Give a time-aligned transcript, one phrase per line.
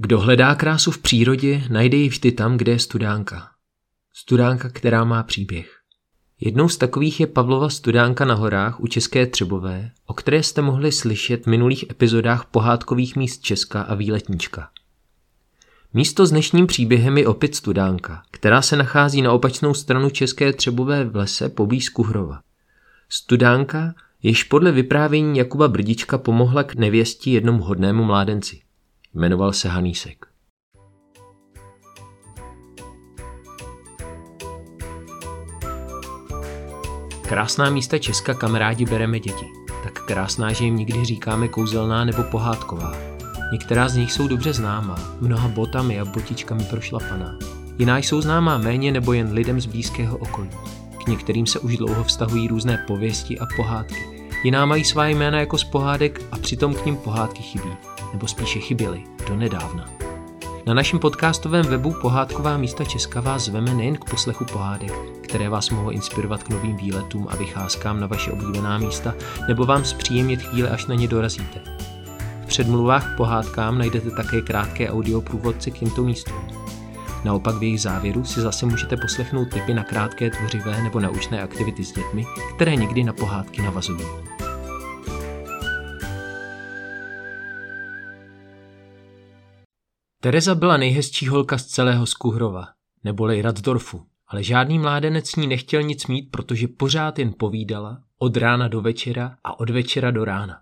[0.00, 3.48] Kdo hledá krásu v přírodě, najde ji vždy tam, kde je studánka.
[4.12, 5.76] Studánka, která má příběh.
[6.40, 10.92] Jednou z takových je Pavlova studánka na horách u České Třebové, o které jste mohli
[10.92, 14.70] slyšet v minulých epizodách pohádkových míst Česka a Výletnička.
[15.94, 21.04] Místo s dnešním příběhem je opět studánka, která se nachází na opačnou stranu České Třebové
[21.04, 22.40] v lese poblíž Kuhrova.
[23.08, 28.67] Studánka, jež podle vyprávění Jakuba Brdička pomohla k nevěsti jednomu hodnému mládenci.
[29.18, 30.26] Jmenoval se Hanísek.
[37.28, 39.46] Krásná místa Česka kamarádi bereme děti.
[39.84, 42.92] Tak krásná, že jim nikdy říkáme kouzelná nebo pohádková.
[43.52, 47.38] Některá z nich jsou dobře známá, mnoha botami a botičkami prošlapaná.
[47.78, 50.50] Jiná jsou známá méně nebo jen lidem z blízkého okolí.
[51.04, 54.28] K některým se už dlouho vztahují různé pověsti a pohádky.
[54.44, 57.70] Jiná mají svá jména jako z pohádek a přitom k ním pohádky chybí,
[58.12, 59.84] nebo spíše chyběly, do nedávna.
[60.66, 64.92] Na našem podcastovém webu Pohádková místa Česka vás zveme nejen k poslechu pohádek,
[65.22, 69.14] které vás mohou inspirovat k novým výletům a vycházkám na vaše oblíbená místa,
[69.48, 71.60] nebo vám zpříjemnit chvíle, až na ně dorazíte.
[72.42, 76.48] V předmluvách k pohádkám najdete také krátké audioprůvodce k těmto místům.
[77.24, 81.84] Naopak v jejich závěru si zase můžete poslechnout tipy na krátké tvořivé nebo naučné aktivity
[81.84, 84.04] s dětmi, které někdy na pohádky navazují.
[90.20, 92.66] Tereza byla nejhezčí holka z celého Skuhrova,
[93.04, 98.36] neboli Radsdorfu, ale žádný mládenec s ní nechtěl nic mít, protože pořád jen povídala od
[98.36, 100.60] rána do večera a od večera do rána.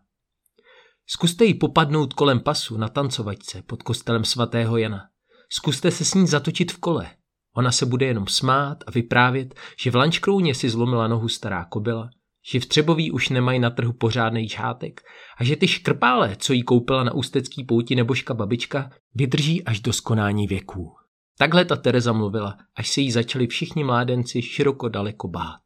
[1.06, 5.08] Zkuste jí popadnout kolem pasu na tancovačce pod kostelem svatého Jana.
[5.48, 7.10] Zkuste se s ní zatočit v kole.
[7.54, 12.10] Ona se bude jenom smát a vyprávět, že v Lančkrouně si zlomila nohu stará kobila,
[12.50, 15.00] že v Třeboví už nemají na trhu pořádný žátek
[15.38, 19.92] a že ty škrpále, co jí koupila na ústecký pouti nebožka babička, vydrží až do
[19.92, 20.92] skonání věků.
[21.38, 25.60] Takhle ta Tereza mluvila, až se jí začali všichni mládenci široko daleko bát.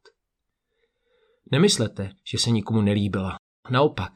[1.51, 3.35] Nemyslete, že se nikomu nelíbila.
[3.69, 4.11] Naopak,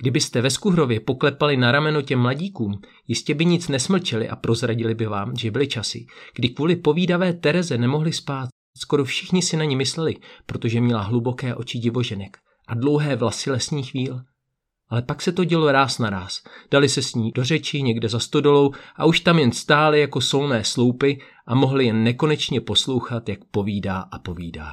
[0.00, 5.06] kdybyste ve Skuhrově poklepali na rameno těm mladíkům, jistě by nic nesmlčeli a prozradili by
[5.06, 8.48] vám, že byly časy, kdy kvůli povídavé Tereze nemohli spát.
[8.76, 10.16] Skoro všichni si na ní mysleli,
[10.46, 12.38] protože měla hluboké oči divoženek
[12.68, 14.20] a dlouhé vlasy lesních chvíl.
[14.88, 16.42] Ale pak se to dělo ráz na ráz.
[16.70, 20.20] Dali se s ní do řeči někde za stodolou a už tam jen stály jako
[20.20, 24.72] solné sloupy a mohli jen nekonečně poslouchat, jak povídá a povídá.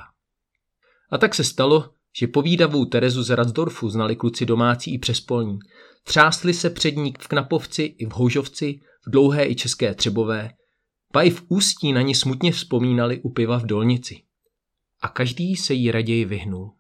[1.12, 1.90] A tak se stalo,
[2.20, 5.60] že povídavou Terezu z Radsdorfu znali kluci domácí i přespolní.
[6.04, 10.52] Třásli se před ní v Knapovci i v Houžovci, v Dlouhé i České Třebové,
[11.14, 14.24] pa i v Ústí na ní smutně vzpomínali u piva v Dolnici.
[15.02, 16.76] A každý se jí raději vyhnul.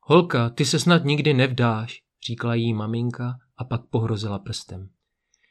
[0.00, 4.90] Holka, ty se snad nikdy nevdáš, říkala jí maminka a pak pohrozila prstem.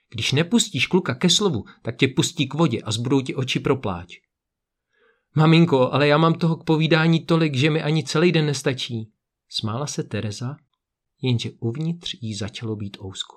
[0.09, 4.19] Když nepustíš kluka ke slovu, tak tě pustí k vodě a zbudou ti oči propláč.
[5.35, 9.11] Maminko, ale já mám toho k povídání tolik, že mi ani celý den nestačí.
[9.49, 10.57] Smála se Tereza,
[11.21, 13.35] jenže uvnitř jí začalo být ousko.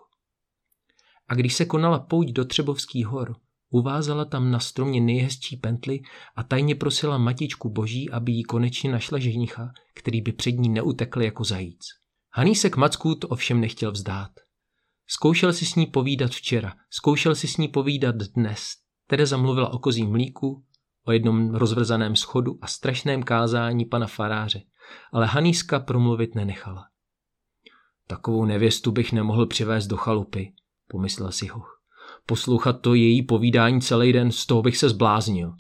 [1.28, 3.36] A když se konala pouť do Třebovských hor,
[3.76, 6.00] uvázala tam na stromě nejhezčí pently
[6.36, 11.22] a tajně prosila matičku boží, aby jí konečně našla ženicha, který by před ní neutekl
[11.22, 11.86] jako zajíc.
[12.32, 14.30] Hanísek Macků to ovšem nechtěl vzdát.
[15.06, 18.68] Zkoušel si s ní povídat včera, zkoušel si s ní povídat dnes.
[19.06, 20.64] Tereza mluvila o kozím mlíku,
[21.04, 24.62] o jednom rozvrzaném schodu a strašném kázání pana faráře,
[25.12, 26.84] ale Haníska promluvit nenechala.
[28.06, 30.52] Takovou nevěstu bych nemohl přivést do chalupy,
[30.88, 31.75] pomyslel si ho.
[32.26, 35.54] Poslouchat to její povídání celý den, z toho bych se zbláznil.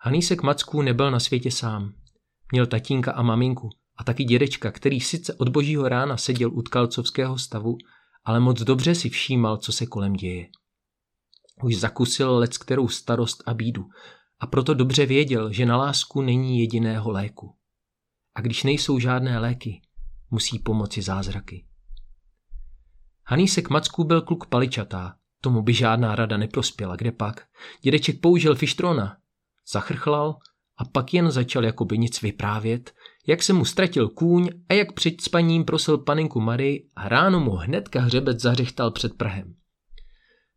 [0.00, 1.92] Hanísek Macků nebyl na světě sám.
[2.52, 7.38] Měl tatínka a maminku, a taky dědečka, který sice od božího rána seděl u tkalcovského
[7.38, 7.76] stavu,
[8.24, 10.48] ale moc dobře si všímal, co se kolem děje.
[11.62, 13.88] Už zakusil lec kterou starost a bídu
[14.40, 17.56] a proto dobře věděl, že na lásku není jediného léku.
[18.34, 19.82] A když nejsou žádné léky,
[20.30, 21.65] musí pomoci zázraky.
[23.28, 27.46] Hanísek Macků byl kluk paličatá, tomu by žádná rada neprospěla, kde pak.
[27.82, 29.16] Dědeček použil fištrona,
[29.72, 30.36] zachrchlal
[30.78, 32.94] a pak jen začal jako by nic vyprávět,
[33.26, 37.50] jak se mu ztratil kůň a jak před spaním prosil paninku Marii a ráno mu
[37.50, 39.54] hnedka hřebec zařechtal před Prahem.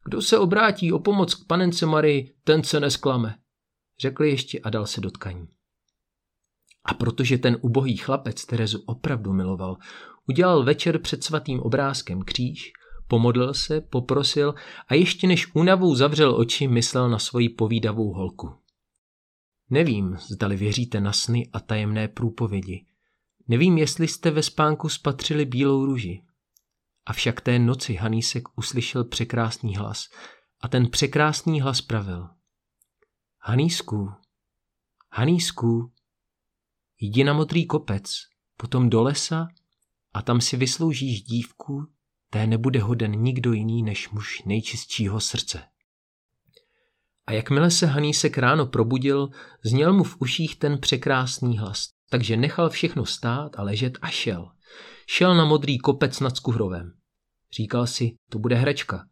[0.05, 3.35] Kdo se obrátí o pomoc k panence Marii, ten se nesklame,
[3.99, 5.47] řekl ještě a dal se do tkaní.
[6.85, 9.77] A protože ten ubohý chlapec Terezu opravdu miloval,
[10.29, 12.71] udělal večer před svatým obrázkem kříž,
[13.07, 14.55] pomodlil se, poprosil
[14.87, 18.55] a ještě než únavou zavřel oči, myslel na svoji povídavou holku.
[19.69, 22.85] Nevím, zdali věříte na sny a tajemné průpovědi.
[23.47, 26.23] Nevím, jestli jste ve spánku spatřili bílou růži.
[27.05, 30.05] Avšak té noci Hanísek uslyšel překrásný hlas
[30.61, 32.27] a ten překrásný hlas pravil.
[33.41, 34.11] Hanísku,
[35.11, 35.91] Hanísku,
[36.99, 38.13] jdi na modrý kopec,
[38.57, 39.47] potom do lesa
[40.19, 41.87] a tam si vysloužíš dívku,
[42.29, 45.61] té nebude hoden nikdo jiný než muž nejčistšího srdce.
[47.27, 49.29] A jakmile se Hanísek ráno probudil,
[49.65, 54.51] zněl mu v uších ten překrásný hlas, takže nechal všechno stát a ležet a šel.
[55.07, 56.93] Šel na modrý kopec nad Skuhrovem.
[57.53, 59.05] Říkal si, to bude hračka.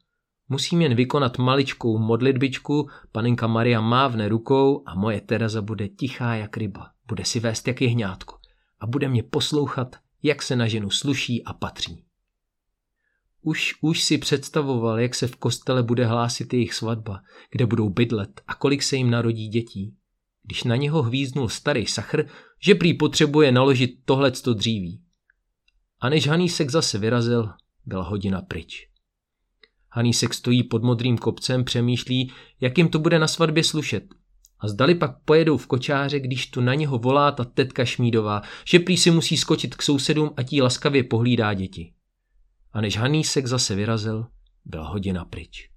[0.50, 6.58] Musím jen vykonat maličkou modlitbičku, panenka Maria mávne rukou a moje Tereza bude tichá jak
[6.58, 6.92] ryba.
[7.08, 8.38] Bude si vést jak jehňátko
[8.80, 12.04] a bude mě poslouchat, jak se na ženu sluší a patří.
[13.42, 17.22] Už, už si představoval, jak se v kostele bude hlásit jejich svatba,
[17.52, 19.96] kde budou bydlet a kolik se jim narodí dětí.
[20.44, 22.30] Když na něho hvíznul starý sachr,
[22.62, 25.04] že prý potřebuje naložit tohleto dříví.
[26.00, 27.50] A než Hanísek zase vyrazil,
[27.86, 28.90] byla hodina pryč.
[29.92, 32.32] Hanísek stojí pod modrým kopcem, přemýšlí,
[32.62, 34.04] jak jim to bude na svatbě slušet.
[34.60, 38.80] A zdali pak pojedou v kočáře, když tu na něho volá ta tetka Šmídová, že
[38.80, 41.94] prý si musí skočit k sousedům a tí laskavě pohlídá děti.
[42.74, 44.28] A než Hanísek zase vyrazil,
[44.66, 45.70] byla hodina pryč.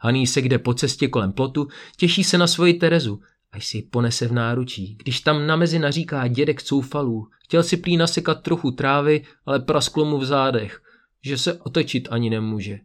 [0.00, 3.20] Hanísek jde po cestě kolem plotu, těší se na svoji Terezu,
[3.52, 4.94] až si ji ponese v náručí.
[4.94, 10.04] Když tam na mezi naříká dědek coufalů, chtěl si prý nasekat trochu trávy, ale prasklo
[10.04, 10.82] mu v zádech,
[11.24, 12.78] že se otočit ani nemůže.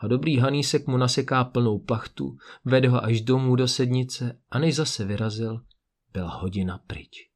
[0.00, 4.76] A dobrý Hanísek mu naseká plnou plachtu, vede ho až domů do sednice a než
[4.76, 5.60] zase vyrazil,
[6.12, 7.30] byla hodina pryč.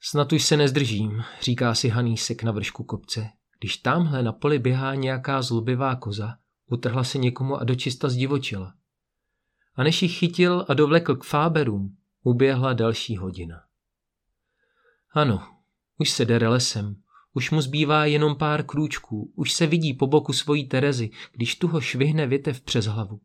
[0.00, 3.30] Snad už se nezdržím, říká si Hanísek na vršku kopce.
[3.58, 6.36] Když tamhle na poli běhá nějaká zlobivá koza,
[6.66, 8.74] utrhla se někomu a dočista zdivočila.
[9.74, 13.62] A než ji chytil a dovlekl k fáberům, uběhla další hodina.
[15.12, 15.48] Ano,
[15.98, 17.02] už se dere lesem,
[17.34, 21.68] už mu zbývá jenom pár krůčků, už se vidí po boku svojí Terezy, když tu
[21.68, 23.20] ho švihne větev přes hlavu.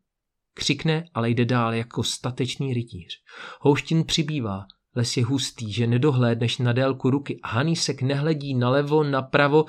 [0.53, 3.21] Křikne, ale jde dál jako statečný rytíř.
[3.59, 4.65] Houštin přibývá,
[4.95, 9.65] les je hustý, že nedohlédneš na délku ruky a Hanísek nehledí nalevo, napravo,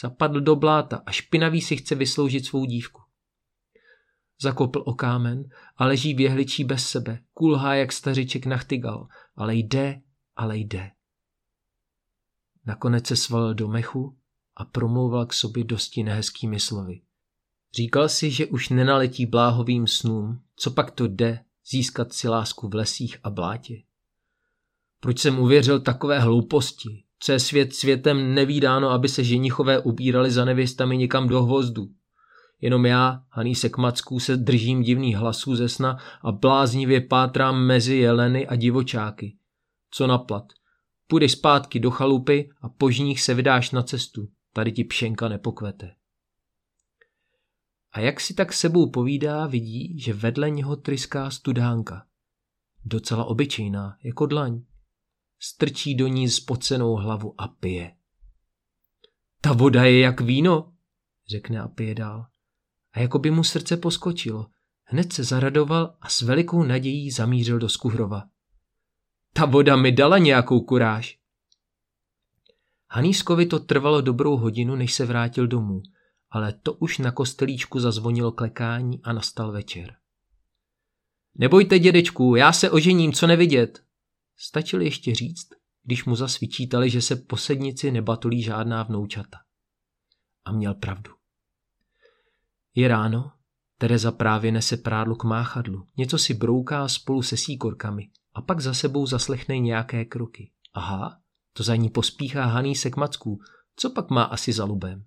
[0.00, 3.02] zapadl do bláta a špinavý si chce vysloužit svou dívku.
[4.40, 5.44] Zakopl o kámen
[5.76, 10.00] a leží v jehličí bez sebe, kulhá jak stařiček nachtygal, ale jde,
[10.36, 10.90] ale jde.
[12.66, 14.16] Nakonec se svalil do mechu
[14.56, 17.00] a promlouval k sobě dosti nehezkými slovy.
[17.74, 22.74] Říkal si, že už nenaletí bláhovým snům, co pak to jde získat si lásku v
[22.74, 23.82] lesích a blátě.
[25.00, 27.02] Proč jsem uvěřil takové hlouposti?
[27.18, 31.88] Co je svět světem nevídáno, aby se ženichové ubírali za nevěstami někam do hvozdu?
[32.60, 38.46] Jenom já, Hanísek Macků, se držím divných hlasů ze sna a bláznivě pátrám mezi jeleny
[38.46, 39.36] a divočáky.
[39.90, 40.44] Co naplat?
[41.06, 44.28] Půjdeš zpátky do chalupy a po žních se vydáš na cestu.
[44.52, 45.94] Tady ti pšenka nepokvete.
[47.92, 52.06] A jak si tak sebou povídá, vidí, že vedle něho tryská studánka.
[52.84, 54.62] Docela obyčejná, jako dlaň.
[55.38, 57.96] Strčí do ní spocenou hlavu a pije.
[59.40, 60.72] Ta voda je jak víno,
[61.30, 62.26] řekne a pije dál.
[62.92, 64.46] A jako by mu srdce poskočilo.
[64.84, 68.22] Hned se zaradoval a s velikou nadějí zamířil do Skuhrova.
[69.36, 71.18] Ta voda mi dala nějakou kuráž.
[72.90, 75.82] Hanískovi to trvalo dobrou hodinu, než se vrátil domů,
[76.30, 79.96] ale to už na kostelíčku zazvonilo klekání a nastal večer.
[81.34, 83.84] Nebojte, dědečku, já se ožením, co nevidět.
[84.36, 85.48] Stačil ještě říct,
[85.82, 89.38] když mu zasvičítali, že se po sednici nebatulí žádná vnoučata.
[90.44, 91.12] A měl pravdu.
[92.74, 93.32] Je ráno,
[93.78, 98.74] Tereza právě nese prádlo k máchadlu, něco si brouká spolu se síkorkami a pak za
[98.74, 100.50] sebou zaslechne nějaké kroky.
[100.74, 101.20] Aha,
[101.52, 103.40] to za ní pospíchá Haný k Macků,
[103.76, 105.04] co pak má asi za lubem?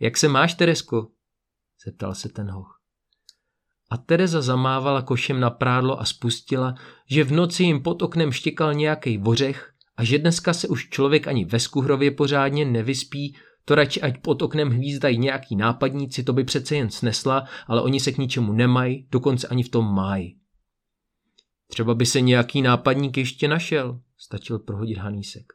[0.00, 1.10] Jak se máš, Teresko?
[1.84, 2.80] zeptal se ten hoch.
[3.90, 6.74] A Tereza zamávala košem na prádlo a spustila,
[7.10, 11.28] že v noci jim pod oknem štěkal nějaký vořech a že dneska se už člověk
[11.28, 16.44] ani ve Skuhrově pořádně nevyspí, to radši ať pod oknem hvízdají nějaký nápadníci, to by
[16.44, 20.38] přece jen snesla, ale oni se k ničemu nemají, dokonce ani v tom mají.
[21.66, 25.52] Třeba by se nějaký nápadník ještě našel, stačil prohodit Hanísek.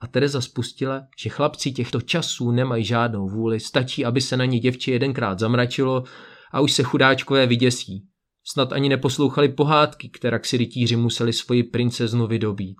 [0.00, 4.60] A Tereza spustila, že chlapci těchto časů nemají žádnou vůli, stačí, aby se na ně
[4.60, 6.04] děvče jedenkrát zamračilo
[6.50, 8.08] a už se chudáčkové vyděsí.
[8.44, 12.78] Snad ani neposlouchali pohádky, která si rytíři museli svoji princeznu vydobít.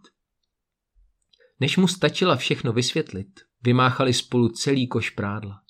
[1.60, 3.28] Než mu stačila všechno vysvětlit,
[3.62, 5.60] vymáchali spolu celý koš prádla.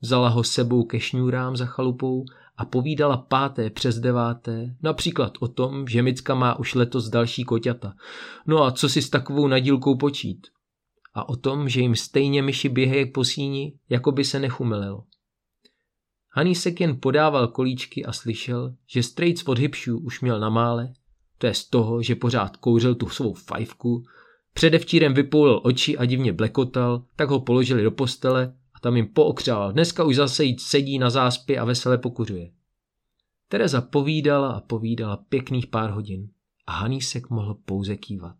[0.00, 2.24] Vzala ho sebou ke šňůrám za chalupou
[2.58, 7.94] a povídala páté přes deváté, například o tom, že Micka má už letos další koťata.
[8.46, 10.46] No a co si s takovou nadílkou počít?
[11.18, 15.04] a o tom, že jim stejně myši běhají po síni, jako by se nechumililo.
[16.30, 20.92] Hanísek jen podával kolíčky a slyšel, že strejc od hybšů už měl na mále,
[21.38, 24.04] to je z toho, že pořád kouřil tu svou fajfku,
[24.52, 29.72] předevčírem vypoulil oči a divně blekotal, tak ho položili do postele a tam jim pookřál.
[29.72, 32.50] Dneska už zase jít sedí na záspy a vesele pokuřuje.
[33.48, 36.30] Tereza povídala a povídala pěkných pár hodin
[36.66, 38.36] a Hanísek mohl pouze kývat.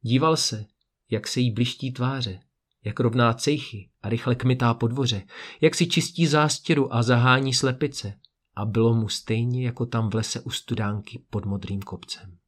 [0.00, 0.66] Díval se,
[1.10, 2.40] jak se jí bliští tváře,
[2.84, 5.22] jak rovná cejchy a rychle kmitá po dvoře,
[5.60, 8.18] jak si čistí zástěru a zahání slepice
[8.54, 12.38] a bylo mu stejně jako tam v lese u studánky pod modrým kopcem.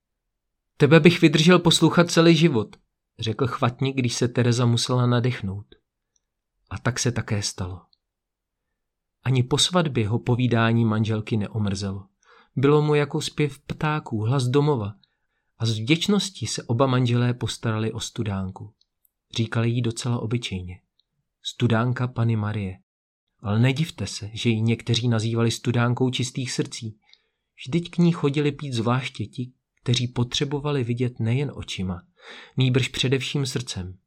[0.76, 2.76] Tebe bych vydržel poslouchat celý život,
[3.18, 5.77] řekl chvatně, když se Tereza musela nadechnout.
[6.70, 7.80] A tak se také stalo.
[9.22, 12.06] Ani po svatbě ho povídání manželky neomrzelo.
[12.56, 14.94] Bylo mu jako zpěv ptáků, hlas domova
[15.58, 18.75] a z vděčnosti se oba manželé postarali o studánku.
[19.37, 20.80] Říkali jí docela obyčejně.
[21.42, 22.78] Studánka Pany Marie.
[23.40, 26.98] Ale nedivte se, že ji někteří nazývali studánkou čistých srdcí.
[27.56, 32.02] Vždyť k ní chodili pít zvláště ti, kteří potřebovali vidět nejen očima,
[32.56, 33.98] nýbrž především srdcem.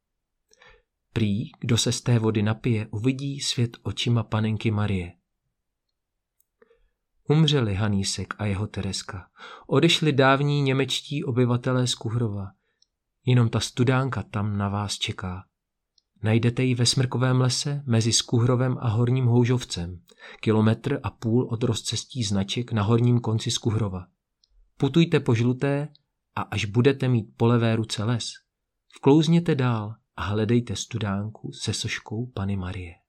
[1.14, 5.14] Prý, kdo se z té vody napije, uvidí svět očima panenky Marie.
[7.30, 9.28] Umřeli Hanísek a jeho Tereska.
[9.68, 12.48] Odešli dávní němečtí obyvatelé z Kuhrova.
[13.26, 15.44] Jenom ta studánka tam na vás čeká.
[16.24, 20.02] Najdete ji ve Smrkovém lese mezi Skuhrovem a Horním Houžovcem,
[20.40, 24.06] kilometr a půl od rozcestí značek na horním konci Skuhrova.
[24.78, 25.88] Putujte po žluté
[26.36, 28.30] a až budete mít po levé ruce les,
[28.98, 33.01] vklouzněte dál a hledejte studánku se soškou Pany Marie.